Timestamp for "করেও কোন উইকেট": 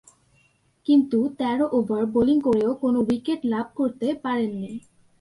2.41-3.39